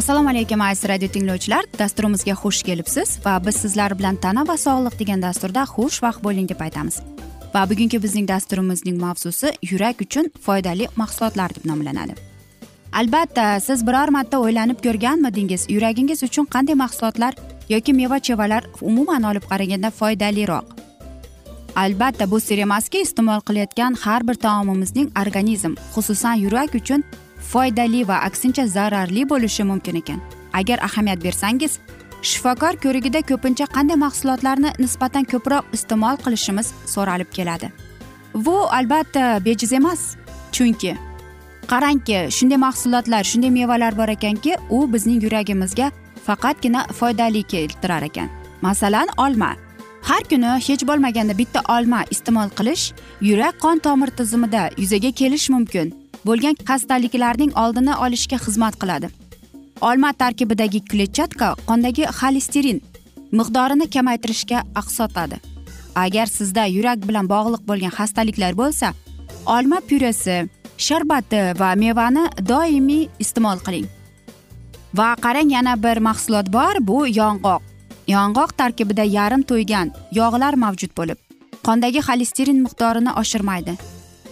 [0.00, 1.66] assalomu alaykum aziz radio tinglovchilar.
[1.78, 6.60] Dasturimizga xush kelibsiz va biz sizlar bilan tana va sog'liq degan dasturda xushvaqt bo'ling deb
[6.66, 6.96] aytamiz.
[7.54, 12.16] Va bugungi bizning dasturimizning mavzusi yurak uchun foydali mahsulotlar deb nomlanadi.
[13.00, 17.34] Albatta siz biror marta o'ylanib ko'rganmidingiz yuragingiz uchun qanday mahsulotlar
[17.68, 20.66] yoki meva chevalar umuman olib qaraganda foydaliroq?
[21.76, 27.04] Albatta bu sir emaski iste'mol qilayotgan har bir taomimizning organizm xususan yurak uchun
[27.52, 30.20] foydali va aksincha zararli bo'lishi mumkin ekan.
[30.52, 31.78] Agar ahamiyat bersangiz
[32.22, 37.70] shifokor ko'rigida ko'pincha qanday mahsulotlarni nisbatan ko'proq iste'mol qilishimiz so'ralib keladi.
[38.34, 40.00] Bu albatta bejiz emas
[40.52, 40.92] chunki
[41.72, 45.90] qarangki shunday mahsulotlar shunday mevalar bor ekanki u bizning yuragimizga
[46.26, 48.28] faqatgina foydali keltirar ekan.
[48.62, 49.54] Masalan olma.
[50.02, 55.99] Har kuni hech bo'lmaganda bitta olma iste'mol qilish yurak qon tomir tizimida yuzaga kelish mumkin.
[56.26, 59.08] Bo'lgan xastaliklarning oldini olishga xizmat qiladi.
[59.88, 62.82] Olma tarkibidagi kletchatka qondagi xolesterin
[63.38, 65.36] miqdorini kamaytirishga aqsotadi.
[66.04, 68.92] Agar sizda yurak bilan bog'liq bo'lgan xastaliklar bo'lsa
[69.46, 70.36] olma pyuresi
[70.86, 73.88] sharbati va mevani doimiy iste'mol qiling.
[74.98, 77.62] Va qarang yana bir mahsulot bor bu yong'oq.
[78.14, 81.18] Yong'oq tarkibida yarim to'ygan yog'lar mavjud bo'lib
[81.66, 83.74] qondagi xolesterin miqdorini oshirmaydi.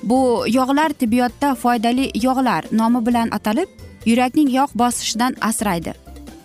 [0.02, 3.68] Bu yog'lar tibbiyotda foydali yog'lar nomi bilan atalib
[4.06, 5.94] yurakning yog' bosishidan asraydi.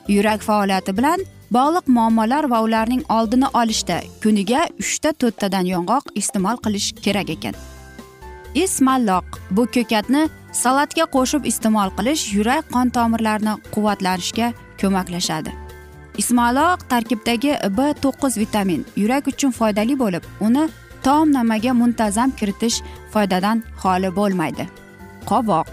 [0.08, 1.20] Yurak faoliyati bilan
[1.52, 7.56] bog'liq muammolar va ularning oldini olishda kuniga uchta to'rttadan yong'oq iste'mol qilish kerak ekan.
[8.56, 15.52] Ismalloq bu ko'katni salatga qo'shib iste'mol qilish yurak qon tomirlarini quvvatlanishga ko'maklashadi.
[16.22, 20.68] Ismaloq tarkibidagi b to'qqiz vitamin yurak uchun foydali bo'lib uni
[21.06, 22.78] taomnomaga muntazam kiritish
[23.14, 24.66] foydadan xoli bo'lmaydi.
[25.30, 25.72] Qovoq.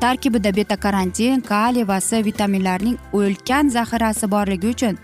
[0.00, 4.98] Tarkibida beta karantin kaliy va c vitaminlarining ulkan zaxirasi borligi uchun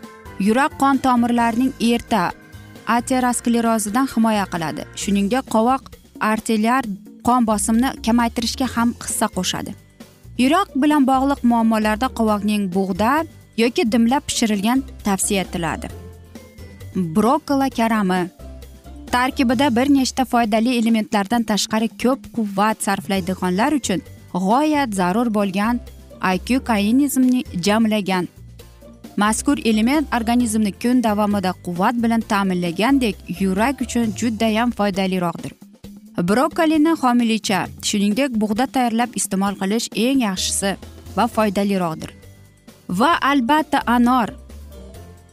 [0.47, 2.23] yurak qon tomirlarining erta
[2.97, 4.83] aterosklerozidan himoya qiladi.
[5.01, 5.83] Shuningdek qovoq
[6.31, 6.85] arterial
[7.27, 9.73] qon bosimini kamaytirishga ham hissa qo'shadi.
[10.43, 13.13] Yurak bilan bog'liq muammolarda qovoqning bug'da
[13.63, 15.89] yoki dimlab pishirilgan tavsiya etiladi.
[17.17, 18.21] Brokkoli karami.
[19.13, 24.01] Tarkibida bir nechta foydali elementlardan tashqari ko'p quvvat sarflaydiganlar uchun
[24.33, 25.81] g'oyat zarur bo'lgan
[26.35, 28.29] iq kainizmni jamlagan.
[29.17, 35.53] Mazkur element organizmni kun davomida quvvat bilan ta'minlagandek yurak uchun judayam foydaliroqdir.
[36.29, 40.77] Brokkolini homiylikcha shuningdek bug'da tayyorlab iste'mol qilish eng yaxshisi
[41.17, 42.11] va foydaliroqdir.
[42.89, 44.29] Va albatta anor.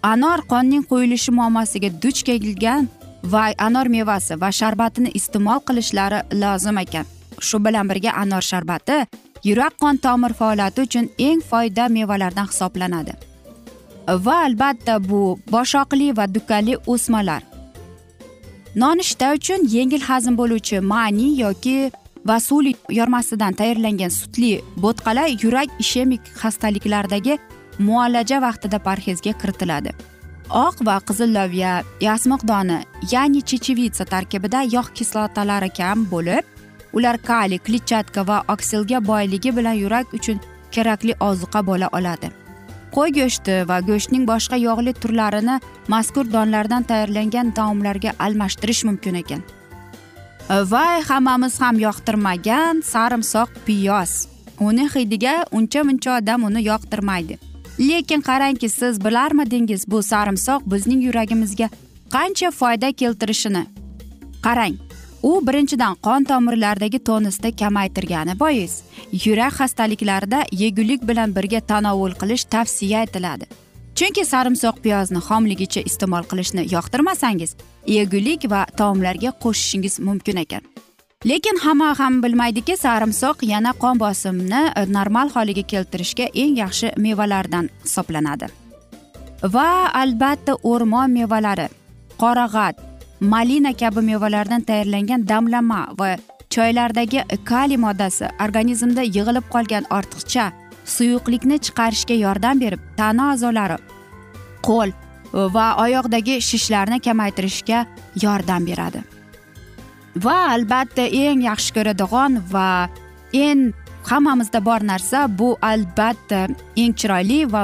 [0.04, 2.88] Anor qonning quyilishi muammosiga duch kelgan
[3.34, 7.06] va anor mevasi va sharbatini iste'mol qilishlari lozim ekan.
[7.48, 8.98] Shu bilan birga anor sharbati
[9.50, 13.14] yurak qon tomir faoliyati uchun eng foyda mevalardan hisoblanadi.
[14.26, 15.22] Va albatta bu
[15.54, 17.42] boshoqli va dukkali o'smalar.
[18.82, 21.78] Nonushta uchun yengil hazm bo'luvchi mani yoki
[22.30, 24.52] vasuli yormasidan tayyorlangan sutli
[24.84, 27.40] bo'tqalar yurak ishemik xastaliklardagi
[27.80, 29.92] muolaja vaqtida parhezga kiritiladi.
[30.50, 32.80] Oq va qizil loviya yasmiq doni
[33.12, 36.46] ya'ni chechevitsa tarkibida yog' kislotalari kam bo'lib
[36.94, 40.40] ular kaliy kletchatka va oksilga boyligi bilan yurak uchun
[40.72, 42.32] kerakli ozuqa bo'la oladi.
[42.96, 45.60] Qo'y go'shti va go'shtning boshqa yog'li turlarini
[45.94, 49.42] mazkur donlardan tayyorlangan taomlarga almashtirish mumkin ekan.
[50.72, 54.12] Va hammamiz ham yoqtirmagan sarimsoq piyoz.
[54.60, 57.38] Uni hidiga uncha muncha odam uni yoqtirmaydi.
[57.80, 61.70] Lekin qarangki siz bilarmidingiz bu sarimsoq bizning yuragimizga
[62.10, 63.66] qancha foyda keltirishini?
[64.42, 64.76] Qarang
[65.24, 68.82] u birinchidan qon tomirlaridagi tonusni kamaytirgani bois
[69.26, 73.46] yurak xastaliklarida yegulik bilan birga tanovul qilish tavsiya etiladi.
[73.96, 77.56] Chunki sarimsoq piyozni xomligicha iste'mol qilishni yoqtirmasangiz
[77.88, 80.62] yegulik va taomlarga qo'shishingiz mumkin ekan.
[81.26, 84.62] Lekin hamma ham bilmaydiki sarimsoq yana qon bosimni
[84.94, 88.48] normal holiga keltirishga eng yaxshi mevalardan hisoblanadi.
[89.54, 91.68] Va albatta o'rmon mevalari
[92.22, 92.76] qorag'at
[93.22, 96.18] malina kabi mevalardan tayyorlangan damlama va
[96.56, 100.52] choylardagi kaliy moddasi organizmda yig'ilib qolgan ortiqcha
[100.86, 103.78] suyuqlikni chiqarishga yordam berib tana a'zolari
[104.68, 104.90] qo'l
[105.34, 107.86] va oyoqdagi shishlarni kamaytirishga
[108.24, 109.17] yordam beradi.
[110.26, 112.70] Va albatta eng yaxshi ko'radigan va
[113.46, 113.62] eng
[114.10, 116.42] hammamizda bor narsa bu albatta
[116.82, 117.64] eng chiroyli va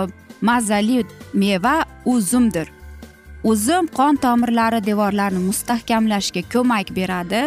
[0.50, 1.00] mazali
[1.33, 1.75] meva
[2.13, 2.67] uzumdir
[3.44, 7.41] uzum qon tomirlari devorlarini mustahkamlashga ko'mak beradi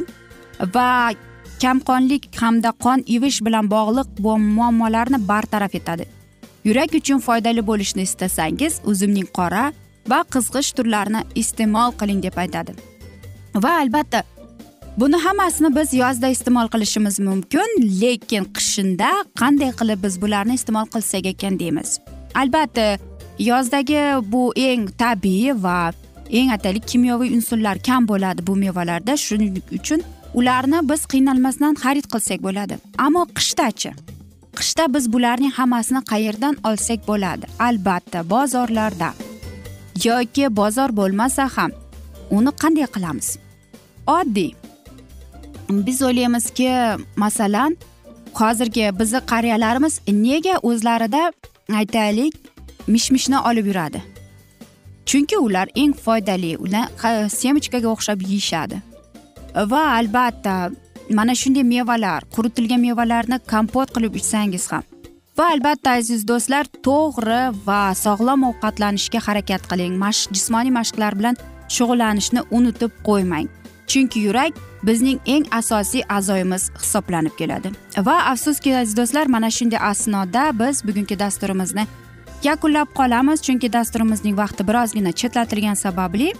[0.74, 0.90] va
[1.62, 4.08] kamqonlik hamda qon ivish bilan bog'liq
[4.56, 6.04] muammolarni bartaraf etadi.
[6.64, 9.64] Yurak uchun foydali bo'lishni istasangiz uzumning qora
[10.10, 12.72] va qizg'ish turlarini iste'mol qiling deb aytadi.
[13.64, 14.22] Va albatta
[14.96, 17.68] buni hammasini biz yozda iste'mol qilishimiz mumkin
[18.00, 19.10] lekin qishinda
[19.40, 22.00] qanday qilib biz bularni iste'mol qilsak ekan deymiz.
[22.34, 22.98] Albatta
[23.38, 24.00] yozdagi
[24.32, 25.92] bu eng tabiiy va
[26.30, 29.16] eng aytaylik kimyoviy unsurlar kam bo'ladi bu mevalarda.
[29.16, 30.00] Shuning uchun
[30.34, 32.74] ularni biz qiynalmasdan xarid qilsak bo'ladi.
[32.98, 33.90] Ammo qishdachi
[34.58, 37.46] qishda biz bularning hammasini qayerdan olsak bo'ladi?
[37.58, 39.10] Albatta bozorlarda
[40.04, 41.70] yoki bozor bo'lmasa ham
[42.30, 43.28] uni qanday qilamiz?
[44.18, 44.52] Oddiy
[45.70, 46.70] biz o'ylaymizki
[47.16, 47.76] masalan
[48.34, 51.32] hozirgi bizni qariyalarimiz nega o'zlarida
[51.74, 52.34] aytaylik
[52.86, 54.02] mish mishni olib yuradi?
[55.06, 58.76] Chunki ular eng foydali ular semechkaga o'xshab yeyishadi.
[59.72, 60.70] Va albatta
[61.10, 64.82] mana shunday mevalar quritilgan mevalarni kompot qilib ichsangiz ham.
[65.38, 69.94] Va albatta aziz do'stlar to'g'ri va sog'lom ovqatlanishga harakat qiling.
[70.04, 71.36] Mashq jismoniy mashqlar bilan
[71.76, 73.46] shug'ullanishni unutib qo'ymang.
[73.90, 74.52] Chunki yurak
[74.86, 77.72] bizning eng asosiy a'zoyimiz hisoblanib keladi.
[78.08, 81.86] Va afsuski aziz do'stlar mana shunday asnoda biz bugungi dasturimizni
[82.44, 86.32] yakunlab qolamiz chunki dasturimizning vaqti birozgina chetlatilgani sababli.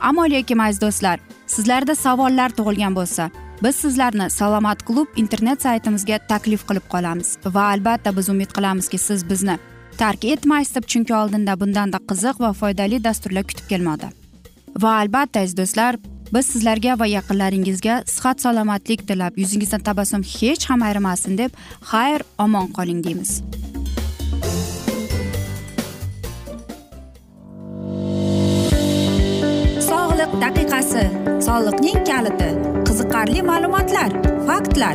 [0.00, 3.30] Ammo lekin aziz do'stlar sizlarda savollar tug'ilgan bo'lsa
[3.62, 7.36] biz sizlarni salomat klub internet saytimizga taklif qilib qolamiz.
[7.56, 9.58] Va albatta biz umid qilamizki siz bizni
[9.98, 14.08] tark etmaysiz deb chunki oldinda bundanda qiziq va foydali dasturlar kutib kelmoqda.
[14.82, 15.98] Va albatta aziz do'stlar
[16.34, 21.50] biz sizlarga va yaqinlaringizga sihat salomatlik tilab yuzingizdan tabassum hech ham ayrimasin deb
[21.92, 23.42] xayr omon qoling deymiz.
[30.40, 31.02] Daqiqasi
[31.46, 32.48] soliqning kaliti
[32.86, 34.10] qiziqarli ma'lumotlar
[34.48, 34.94] faktlar.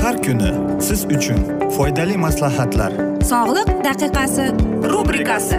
[0.00, 0.50] Har kuni
[0.86, 1.40] siz uchun
[1.76, 2.92] foydali maslahatlar.
[3.32, 4.46] Sog'liq daqiqasi
[4.92, 5.58] rubrikasi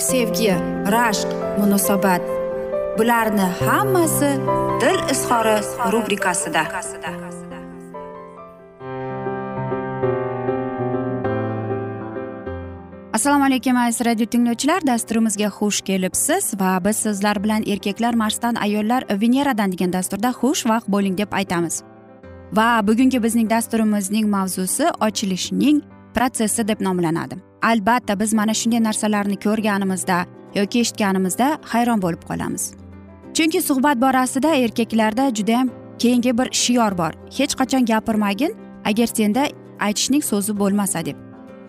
[0.00, 0.54] sevgi
[0.94, 1.28] rashq
[1.58, 2.22] munosabat.
[2.98, 4.30] Bularni hammasi
[4.80, 5.56] dil izhori
[5.92, 6.62] rubrikasida.
[13.12, 14.86] Assalomu alaykum aziz radio tinglovchilar.
[14.86, 21.18] Dasturimizga xush kelibsiz va biz sizlar bilan erkaklar marsdan ayollar veneradan degan dasturda xushvaqt bo'ling
[21.18, 21.82] deb aytamiz.
[22.52, 25.82] Va bugungi bizning dasturimizning mavzusi ochilishning
[26.14, 27.49] protsessi deb nomlanadi.
[27.62, 32.74] Albatta biz mana shunday narsalarni ko'rganimizda yoki eshitganimizda hayron bo'lib qolamiz.
[33.34, 37.12] Chunki suhbat borasida erkaklarda judayam keyingi bir shior bor.
[37.38, 38.52] Hech qachon gapirmagin
[38.84, 39.42] agar senda
[39.80, 41.16] aytishning so'zi bo'lmasa deb.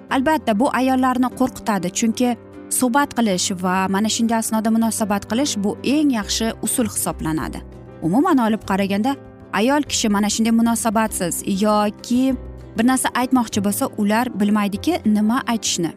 [0.10, 2.38] Albatta bu ayollarni qo'rqitadi chunki
[2.80, 7.60] suhbat qilish va mana shunday asnoda munosabat qilish bu eng yaxshi usul hisoblanadi.
[8.02, 9.16] Umuman olib qaraganda
[9.54, 12.24] ayol kishi mana shunday munosabatsiz yoki
[12.78, 15.92] bir narsa aytmoqchi bo'lsa ular bilmaydiki nima aytishni.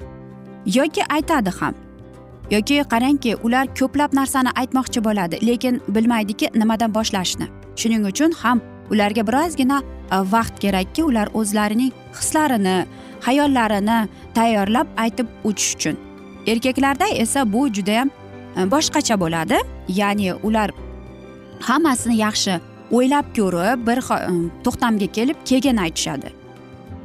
[0.66, 1.75] Yoki aytadi ham.
[2.50, 7.47] Yoki qarangki ular ko'plab narsani aytmoqchi bo'ladi lekin bilmaydiki nimadan boshlashni.
[7.76, 12.87] Shuning uchun ham ularga birozgina e, vaqt kerakki ular o'zlarining hislarini
[13.21, 15.97] hayollarini tayyorlab aytib o'tish uchun.
[16.47, 18.11] Erkaklarda esa bu judayam
[18.57, 19.59] e, boshqacha bo'ladi.
[19.88, 20.71] Ya'ni ular
[21.61, 24.33] hammasini yaxshi o'ylab ko'rib bir e,
[24.64, 26.44] to'xtamga kelib keyin aytishadi.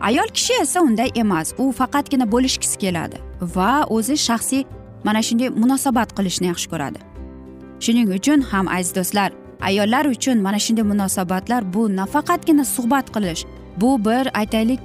[0.02, 1.54] Ayol kishi esa unday emas.
[1.58, 3.18] U faqatgina bo'lishgisi keladi
[3.56, 4.64] va o'zi shaxsiy
[5.04, 7.00] mana shunday munosabat qilishni yaxshi ko'radi.
[7.86, 9.30] Shuning uchun ham aziz do'stlar
[9.70, 13.46] ayollar uchun mana shunday munosabatlar bu nafaqatgina suhbat qilish
[13.82, 14.80] bu bir aytaylik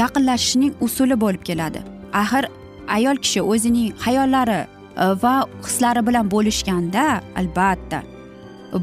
[0.00, 1.80] yaqinlashishning usuli bo'lib keladi.
[2.12, 2.44] Axir
[2.88, 4.60] ayol kishi o'zining hayollari
[4.96, 5.34] e, va
[5.66, 8.02] hislari bilan bo'lishganda albatta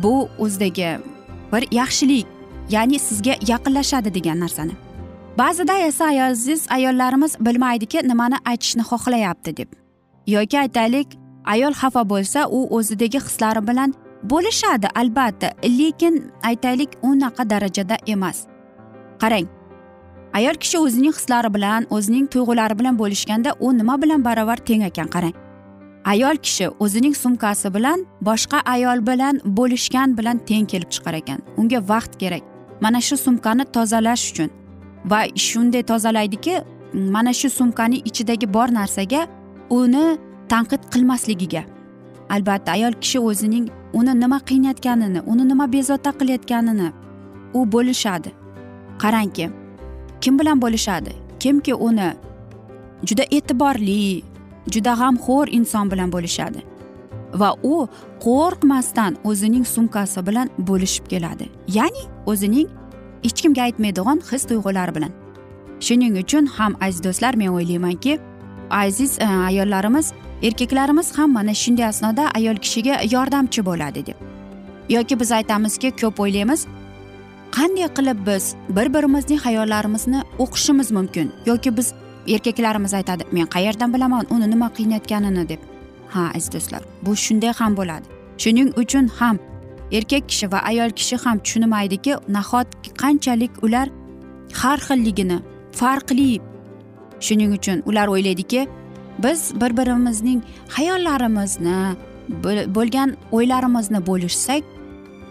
[0.03, 0.91] bu o'zidagi
[1.51, 2.27] bir yaxshilik
[2.69, 4.88] ya'ni sizga yaqinlashadi degan narsani.
[5.39, 9.69] Ba'zida esa aziz ayollarimiz bilmaydiki nimani aytishni xohlayapti deb.
[10.27, 11.07] Yoki aytaylik
[11.45, 13.93] ayol xafa bo'lsa u o'zidagi hislari bilan
[14.23, 15.47] bo'lishadi albatta.
[15.63, 18.37] Lekin aytaylik unaqa darajada emas.
[19.21, 19.47] Qarang
[20.33, 25.07] ayol kishi o'zining hislari bilan o'zining tuyg'ulari bilan bo'lishganda u nima bilan barobar teng ekan
[25.15, 25.35] qarang.
[26.05, 31.39] Ayol kishi o'zining sumkasi bilan boshqa ayol bilan bo'lishgan bilan teng kelib chiqar ekan.
[31.57, 32.43] Unga vaqt kerak.
[32.81, 34.58] Mana shu sumkani tozalash uchun.
[35.05, 36.61] Va shunday tozalaydiki
[36.93, 39.27] mana shu sumkaning ichidagi bor narsaga
[39.69, 40.17] uni
[40.49, 41.63] tanqid qilmasligiga.
[42.29, 46.91] Albatta ayol kishi o'zining uni nima qiynayotganini uni nima bezovta qilayotganini
[47.53, 48.31] u bo'lishadi.
[49.03, 49.49] Qarangki
[50.21, 51.11] kim bilan bo'lishadi?
[51.39, 52.09] Kimki uni
[53.03, 54.23] juda e'tiborli
[54.73, 56.61] juda g'amxo'r inson bilan bo'lishadi
[57.33, 57.87] va u
[58.25, 61.45] qo'rqmasdan o'zining sumkasi bilan bo'lishib keladi.
[61.77, 62.67] Ya'ni o'zining
[63.23, 65.11] hech kimga aytmaydigan his tuyg'ular bilan.
[65.79, 68.19] Shuning uchun ham aziz do'stlar men o'ylaymanki
[68.69, 74.17] aziz e, ayollarimiz erkaklarimiz ham mana shunday asnoda ayol kishiga yordamchi bo'ladi deb.
[74.89, 76.65] Yoki biz aytamizki ko'p o'ylaymiz
[77.57, 81.31] qanday qilib biz bir birimizning hayollarimizni o'qishimiz mumkin?
[81.45, 81.93] Yoki biz
[82.27, 85.49] erkaklarimiz aytadi men qayerdan bilaman uni nima qiynayotganini?
[85.49, 85.59] deb.
[86.09, 88.05] Ha aziz do'stlar bu shunday ham bo'ladi.
[88.37, 89.39] Shuning uchun ham
[89.91, 93.87] erkak kishi va ayol kishi ham tushunmaydiki nahotki qanchalik ular
[94.61, 95.39] har xilligini
[95.79, 96.41] farqli.
[97.25, 98.67] Shuning uchun ular o'ylaydiki
[99.23, 100.41] biz bir birimizning
[100.77, 101.79] hayollarimizni
[102.77, 104.63] bo'lgan o'ylarimizni bo'lishsak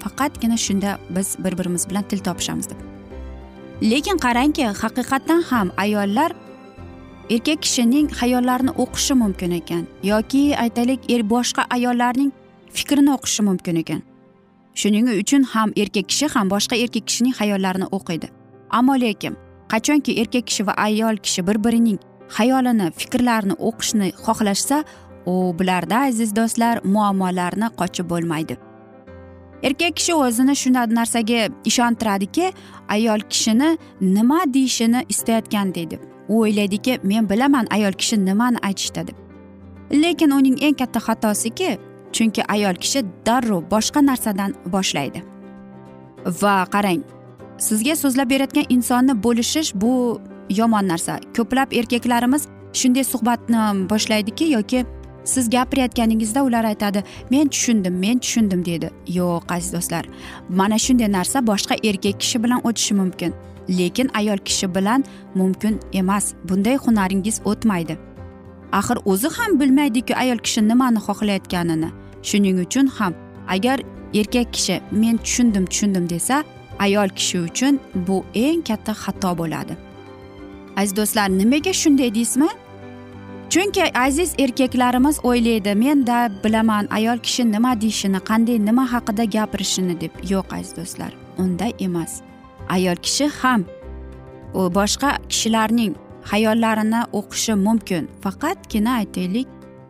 [0.02, 2.80] faqatgina shunda biz bir birimiz bilan til topishamiz deb.
[3.90, 6.32] Lekin qarangki haqiqatdan ham ayollar
[7.30, 12.32] erkak kishining hayollarini o'qishi mumkin ekan yoki aytaylik er boshqa ayollarning
[12.76, 14.07] fikrini o'qishi mumkin ekan.
[14.80, 18.28] Shuning uchun ham erkak kishi ham boshqa erkak kishining xayollarini o'qiydi.
[18.78, 19.34] Ammo lekin
[19.72, 21.98] qachonki erkak kishi va ayol kishi bir birining
[22.36, 24.76] xayolini fikrlarini o'qishni xohlashsa
[25.32, 28.54] u bularda aziz do'stlar muammolarni qochib bo'lmaydi.
[29.62, 32.52] Erkak kishi o'zini shunday narsaga ishontiradiki
[32.96, 33.70] ayol kishini
[34.00, 35.98] nima deyishini istayotgan deydi.
[36.28, 39.16] U o'ylaydiki men bilaman ayol kishi nimani aytishdi deb.
[40.02, 41.78] Lekin uning eng katta xatosiki
[42.18, 45.22] chunki ayol kishi darrov boshqa narsadan boshlaydi.
[46.42, 47.02] Va qarang
[47.68, 49.92] sizga so'zlab berayotgan insonni bo'lishish bu
[50.60, 51.18] yomon narsa.
[51.36, 52.48] Ko'plab erkaklarimiz
[52.80, 54.84] shunday suhbatni boshlaydiki yoki
[55.24, 60.04] siz gapirayotganingizda ular aytadi men tushundim men tushundim deydi yo'q aziz do'stlar
[60.48, 63.32] mana shunday narsa boshqa erkak kishi bilan o'tishi mumkin.
[63.78, 66.34] Lekin ayol kishi bilan mumkin emas.
[66.48, 67.98] Bunday hunaringiz o'tmaydi.
[68.72, 71.90] Axir o'zi ham bilmaydiku ayol kishi nimani xohlayotganini.
[72.22, 73.14] Shuning uchun ham
[73.48, 73.80] agar
[74.14, 76.44] erkak kishi men tushundim tushundim desa
[76.78, 79.76] ayol kishi uchun bu eng katta xato bo'ladi.
[80.76, 82.48] Aziz do'stlar nimaga shunday deysizmi?
[83.50, 90.12] Chunki aziz erkaklarimiz o'ylaydi menda bilaman ayol kishi nima deyishini qanday nima haqida gapirishini deb.
[90.30, 92.12] Yo'q aziz do'stlar unday emas.
[92.68, 93.64] Ayol kishi ham
[94.54, 95.94] u boshqa kishilarning
[96.30, 98.08] hayollarini o'qishi mumkin.
[98.24, 99.48] Faqatgina aytaylik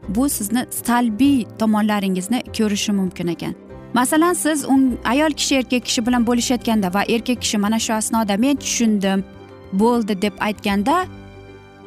[0.09, 3.55] bu sizni salbiy tomonlaringizni ko'rishi mumkin ekan.
[3.95, 8.37] Masalan siz un ayol kishi erkak kishi bilan bo'lishayotganda va erkak kishi mana shu asnoda
[8.37, 9.25] men tushundim
[9.73, 11.07] bo'ldi deb aytganda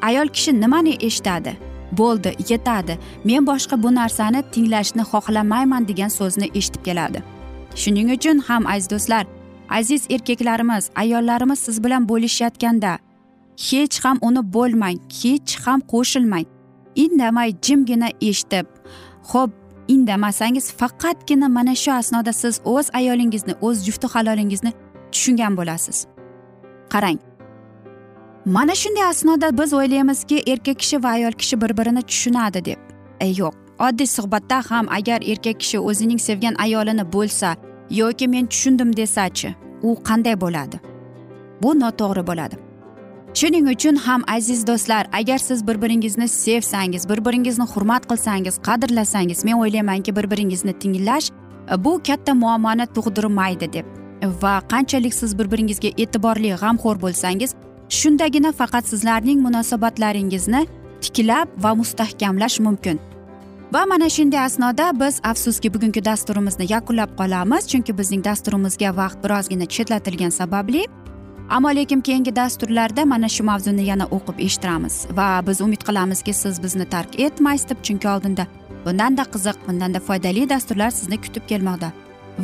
[0.02, 1.52] ayol kishi nimani eshitadi?
[1.98, 7.22] Bo'ldi yetadi men boshqa bu narsani tinglashni xohlamayman degan so'zni eshitib keladi.
[7.74, 9.24] Shuning uchun ham aziz do'stlar
[9.70, 12.98] aziz erkaklarimiz ayollarimiz siz bilan bo'lishayotganda
[13.68, 16.46] hech ham uni bo'lmang hech ham qo'shilmang.
[16.96, 18.66] Indamay jimgina eshitib
[19.22, 19.50] ho'p
[19.88, 24.72] indamasangiz faqatgina mana shu asnoda siz o'z ayolingizni o'z jufti halolingizni
[25.12, 26.06] tushungan bo'lasiz.
[26.92, 27.18] Qarang
[28.44, 32.80] mana shunday asnoda biz o'ylaymizki erkak kishi va ayol kishi bir birini tushunadi deb.
[33.20, 37.56] E yo'q oddiy suhbatda ham agar erkak kishi o'zining sevgan ayolini bo'lsa
[37.90, 40.76] yoki men tushundim desachi u qanday bo'ladi?
[41.62, 42.56] Bu noto'g'ri bo'ladi.
[43.34, 49.44] Shuning uchun ham aziz do'stlar agar siz bir biringizni sevsangiz bir biringizni hurmat qilsangiz qadrlasangiz
[49.44, 51.30] men o'ylaymanki bir biringizni tinglash
[51.72, 53.86] e, bu katta muammoni tug'dirmaydi deb
[54.42, 57.54] va qanchalik siz bir biringizga e'tiborli g'amxo'r bo'lsangiz
[57.88, 60.66] shundagina faqat sizlarning munosabatlaringizni
[61.00, 63.00] tiklab va mustahkamlash mumkin.
[63.72, 69.66] Va mana shunday asnoda biz afsuski bugungi dasturimizni yakunlab qolamiz chunki bizning dasturimizga vaqt birozgina
[69.66, 70.82] chetlatilgani sababli
[71.50, 76.62] ammo lekin keyingi dasturlarda mana shu mavzuni yana o'qib eshittiramiz va biz umid qilamizki siz
[76.62, 78.46] bizni tark etmaysiz deb chunki oldinda
[78.84, 81.92] bundanda qiziq bundanda foydali dasturlar sizni kutib kelmoqda.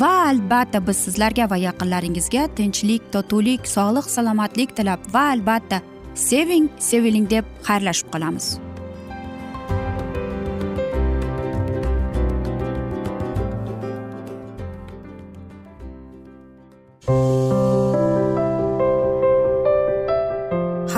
[0.00, 5.82] Va albatta biz sizlarga va yaqinlaringizga tinchlik totuvlik sog'lik salomatlik tilab va albatta
[6.28, 8.58] seving seviling deb xayrlashib qolamiz.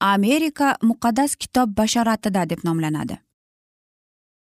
[0.00, 3.18] amerika muqaddas kitob bashoratida deb nomlanadi.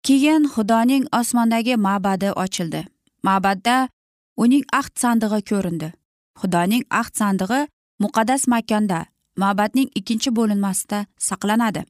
[0.02, 2.86] Keyin xudoning osmondagi ma'badi ochildi.
[3.22, 3.88] Ma'badda
[4.36, 5.92] uning ahd sandig'i ko'rindi.
[6.40, 7.60] Xudoning ahd sandig'i
[8.02, 11.84] muqaddas makonda ma'badning ikkinchi bo'linmasida saqlanadi.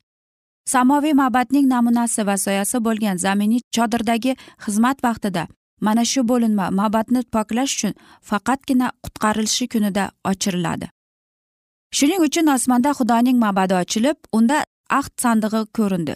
[0.64, 5.46] Samoviy ma'badning namunasi va soyasi bo'lgan zaminiy chodirdagi xizmat vaqtida
[5.80, 7.94] mana shu bo'linma ma'badni poklash uchun
[8.28, 10.86] faqatgina qutqarilishi kunida ochiriladi.
[11.96, 14.64] Shuning uchun osmonda xudoning ma'badi ochilib unda
[14.98, 16.14] ahd sandig'i ko'rindi.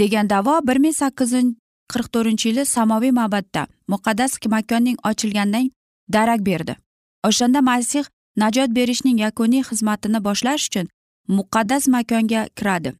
[0.00, 1.46] Degan davo bir ming sakkiz yuz
[1.92, 5.70] qirq to'rtinchi yili samoviy ma'badda muqaddas makonning ochilganidan
[6.14, 6.74] darak berdi.
[7.28, 8.04] O'shanda masih
[8.36, 10.86] najot berishning yakuniy xizmatini boshlash uchun
[11.28, 12.90] muqaddas makonga kiradi.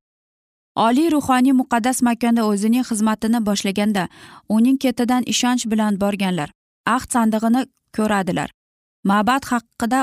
[0.86, 4.08] Oliy ruhoniy muqaddas makonda o'zining xizmatini boshlaganda
[4.48, 6.48] uning ketidan ishonch bilan borganlar
[6.86, 7.62] ahd sandig'ini
[7.96, 8.48] ko'radilar.
[9.10, 10.00] Ma'bad haqida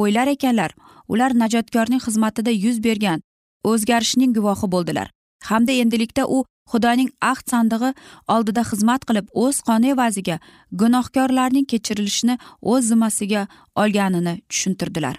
[0.00, 0.70] o'ylar ekanlar
[1.12, 3.22] ular najotkorning xizmatida yuz bergan
[3.70, 5.08] o'zgarishning guvohi bo'ldilar.
[5.48, 7.90] Hamda endilikda u xudoning ahd sandig'i
[8.34, 10.36] oldida xizmat qilib o'z qoni evaziga
[10.80, 12.38] gunohkorlarning kechirilishini
[12.72, 13.42] o'z zimmasiga
[13.82, 15.16] olganini tushuntirdilar.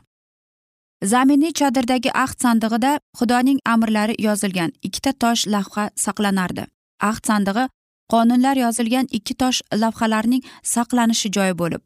[1.13, 6.63] Zaminiy chodirdagi ahd sandig'ida xudoning amrlari yozilgan ikkita tosh lavha saqlanardi.
[7.09, 7.65] Ahd sandig'i
[8.13, 11.83] qonunlar yozilgan ikki tosh lavhalarning saqlanishi joyi bo'lib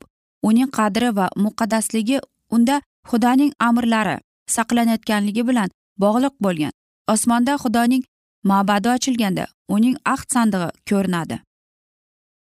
[0.49, 2.19] uning qadri va muqaddasligi
[2.55, 2.75] unda
[3.09, 4.17] xudoning amrlari
[4.55, 5.69] saqlanayotganligi bilan
[6.03, 6.73] bog'liq bo'lgan.
[7.13, 8.03] Osmonda xudoning
[8.51, 11.37] ma'badi ochilganda uning ahd sandig'i ko'rinadi.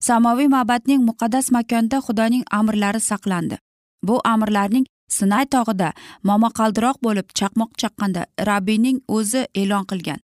[0.08, 3.56] Samoviy ma'badning muqaddas makonida xudoning amrlari saqlandi.
[4.06, 5.88] Bu amrlarning sinay tog'ida
[6.28, 10.20] momaqaldiroq bo'lib chaqmoq chaqqanda rabbiyning o'zi e'lon qilgan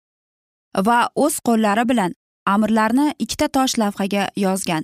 [0.87, 2.11] va o'z qo'llari bilan
[2.53, 4.83] amrlarni ikkita tosh lavhaga yozgan.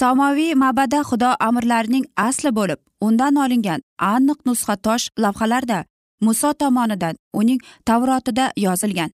[0.00, 5.84] Samoviy ma'bada xudo amrlarining asli bo'lib undan olingan aniq nusxa tosh lavhalarda
[6.20, 9.10] muso tomonidan uning tavrotida yozilgan.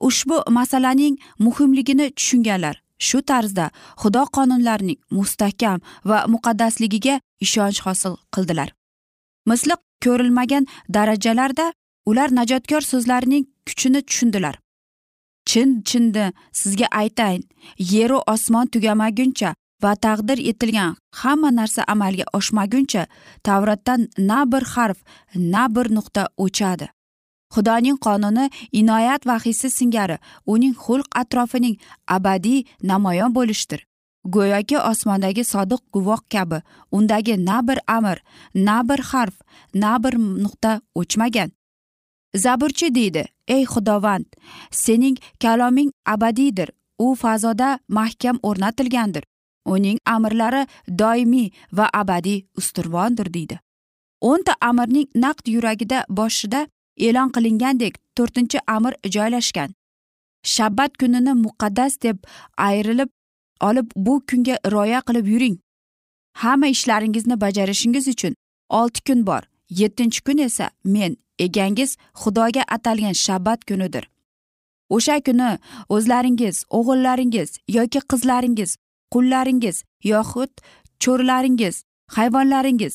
[0.00, 2.82] Ushbu masalaning muhimligini tushunganlar.
[2.98, 3.70] Shu tarzda
[4.02, 8.68] xudo qonunlarining mustahkam va muqaddasligiga ishonch hosil qildilar.
[9.46, 11.66] Misli ko'rilmagan darajalarda
[12.06, 14.54] ular najotkor so'zlarining kuchini tushundilar.
[15.48, 17.42] Chin chinni sizga aytayin
[17.78, 23.06] yeru osmon tugamaguncha va taqdir etilgan hamma narsa amalga oshmaguncha
[23.46, 24.98] tavratdan na bir harf
[25.34, 26.86] na bir nuqta o'chadi.
[27.54, 30.16] Xudoning qonuni inoyat vahiysi singari
[30.52, 31.76] uning xulq atrofining
[32.16, 33.80] abadiy namoyon bo'lishdir
[34.24, 38.18] go'yoki osmondagi sodiq guvoh kabi undagi na bir amr
[38.54, 39.34] na bir harf
[39.74, 41.50] na bir nuqta o'chmagan.
[42.34, 44.26] Zaburchi deydi ey xudovand
[44.70, 46.68] sening kaloming abadiydir
[46.98, 49.24] u fazoda mahkam o'rnatilgandir.
[49.64, 53.58] Uning amrlari doimiy va abadiy usturvondir deydi.
[54.20, 59.70] O'nta amirning naqd yuragida boshida e'lon qilingandek to'rtinchi amr joylashgan.
[60.54, 62.18] Shabbat kunini muqaddas deb
[62.56, 63.10] ayrilib
[63.60, 65.56] olib bu kunga rioya qilib yuring.
[66.42, 68.34] Hamma ishlaringizni bajarishingiz uchun
[68.68, 74.04] olti kun bor yettinchi kun esa men egangiz xudoga atalgan shabbat kunidir.
[74.90, 78.76] O'sha kuni o'zlaringiz o'g'illaringiz yoki qizlaringiz
[79.12, 79.76] qullaringiz
[80.12, 80.52] yoxud
[81.02, 81.76] cho'rlaringiz
[82.16, 82.94] hayvonlaringiz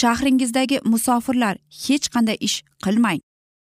[0.00, 3.20] shahringizdagi musofirlar hech qanday ish qilmang.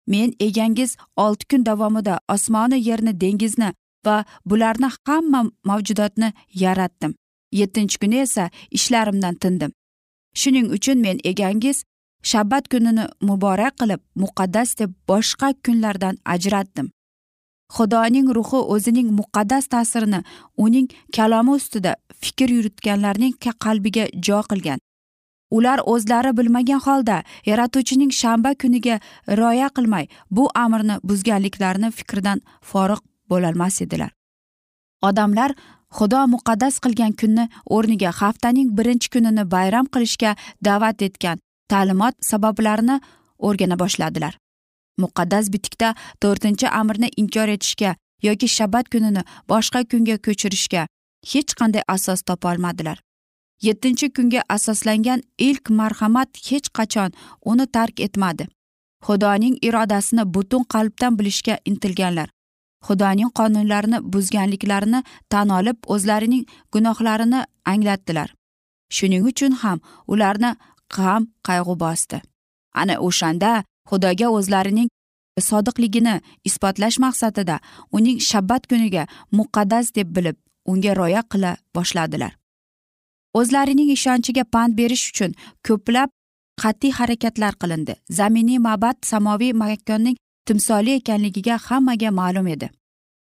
[0.07, 3.71] Men egangiz olti kun davomida osmonni yerni dengizni
[4.07, 7.15] va bularni hamma mavjudotni yaratdim.
[7.53, 9.73] Yettinchi kuni esa ishlarimdan tindim.
[10.35, 11.85] Shuning uchun men egangiz
[12.31, 16.91] shabbat kunini muborak qilib muqaddas deb boshqa kunlardan ajratdim.
[17.75, 20.21] Xudoning ruhi o'zining muqaddas ta'sirini
[20.57, 24.79] uning kalomi ustida fikr yuritganlarning qalbiga jo qilgan.
[25.51, 29.01] Ular o'zlari bilmagan holda yaratuvchining shanba kuniga
[29.39, 34.11] rioya qilmay bu amrni buzganliklarini fikridan forig' bo'lolmas edilar.
[35.03, 35.51] Odamlar
[35.99, 37.45] xudo muqaddas qilgan kunni
[37.77, 40.33] o'rniga haftaning birinchi kunini bayram qilishga
[40.67, 41.39] da'vat etgan
[41.73, 42.97] ta'limot sabablarini
[43.39, 44.35] o'rgana boshladilar.
[45.03, 50.87] Muqaddas bitikda to'rtinchi amrni inkor etishga yoki shabbat kunini boshqa kunga ko'chirishga
[51.33, 52.99] hech qanday asos topolmadilar.
[53.67, 57.11] Yettinchi kunga asoslangan ilk marhamat hech qachon
[57.51, 58.49] uni tark etmadi.
[59.07, 62.29] Xudoning irodasini butun qalbdan bilishga intilganlar.
[62.87, 67.41] Xudoning qonunlarini buzganliklarini tan olib o'zlarining gunohlarini
[67.73, 68.29] anglatdilar.
[68.97, 69.79] Shuning uchun ham
[70.13, 70.51] ularni
[70.97, 72.21] g'am qayg'u bosdi.
[72.75, 74.89] Ana o'shanda xudoga o'zlarining
[75.51, 76.15] sodiqligini
[76.49, 77.57] isbotlash maqsadida
[77.93, 79.07] uning shabbat kuniga
[79.39, 80.37] muqaddas deb bilib
[80.71, 82.33] unga rioya qila boshladilar.
[83.39, 85.33] O'zlarining ishonchiga pand berish uchun
[85.67, 86.09] ko'plab
[86.63, 87.95] qat'iy harakatlar qilindi.
[88.19, 92.71] Zaminiy mabad samoviy makonning timsoli ekanligiga hammaga ma'lum edi.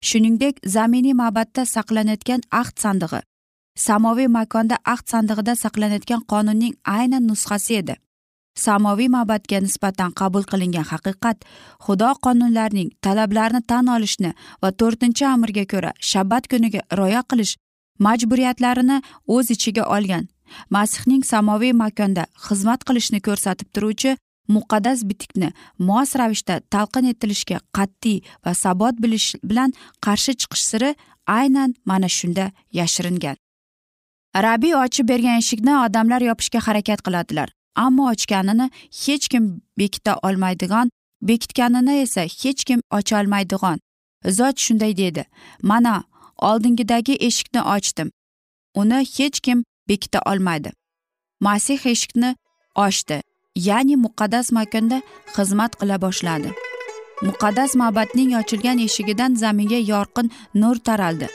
[0.07, 3.21] Shuningdek zaminiy mabadda saqlanayotgan ahd sandig'i
[3.87, 7.95] samoviy makonda ahd sandig'ida saqlanayotgan qonunning aynan nusxasi edi.
[8.65, 11.37] Samoviy mabadga nisbatan qabul qilingan haqiqat
[11.85, 17.53] xudo qonunlarining talablarini tan olishni va to'rtinchi amrga ko'ra shabbat kuniga rioya qilish
[18.05, 18.97] majburiyatlarini
[19.35, 20.25] o'z ichiga olgan.
[20.75, 24.11] Masihning samoviy makonda xizmat qilishni ko'rsatib turuvchi
[24.55, 25.49] muqaddas bitikni
[25.89, 29.73] mos ravishda talqin etilishga qat'iy va sabot bilish bilan
[30.05, 30.89] qarshi chiqish siri
[31.39, 32.45] aynan mana shunda
[32.79, 33.37] yashiringan.
[34.45, 37.49] Rabiy ochib bergan eshikni odamlar yopishga harakat qiladilar.
[37.75, 38.69] Ammo ochganini
[39.05, 43.79] hech kim bekita olmaydigan bekitganini esa hech kim ocholmaydigan.
[44.25, 45.25] Zot shunday dedi.
[45.61, 46.03] Mana
[46.37, 48.11] oldingidagi eshikni ochdim.
[48.75, 50.71] Uni hech kim bekita olmaydi.
[51.41, 52.35] Masih eshikni
[52.75, 53.21] ochdi.
[53.55, 55.01] Ya'ni muqaddas makonda
[55.35, 56.53] xizmat qila boshladi.
[57.21, 61.27] Muqaddas ma'batning ochilgan eshigidan zaminga yorqin nur taraldi.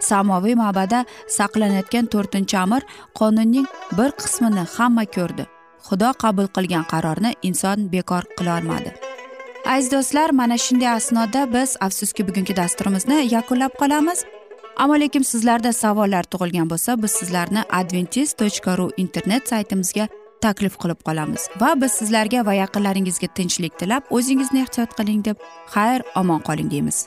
[0.00, 1.04] Samoviy ma'bada
[1.36, 2.82] saqlanayotgan to'rtinchi amr
[3.18, 3.66] qonunning
[3.98, 5.46] bir qismini hamma ko'rdi.
[5.88, 8.92] Xudo qabul qilgan qarorni inson bekor qilolmadi
[9.64, 14.24] aziz do'stlar mana shunday asnoda biz afsuski bugungi dasturimizni yakunlab qolamiz.
[14.76, 20.08] Ammo lekin sizlarda savollar tug'ilgan bo'lsa biz sizlarni adventis tochka ru internet saytimizga
[20.40, 21.42] taklif qilib qolamiz.
[21.60, 25.36] Va biz sizlarga va yaqinlaringizga tinchlik tilab o'zingizni ehtiyot qiling deb
[25.74, 27.06] xayr omon qoling deymiz.